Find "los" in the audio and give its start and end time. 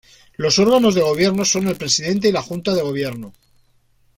0.35-0.57